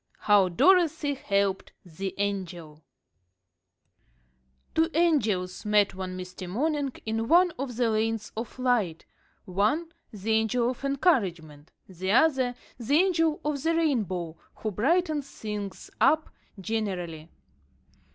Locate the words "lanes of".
7.91-8.57